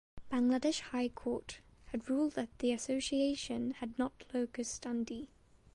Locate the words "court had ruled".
1.09-2.33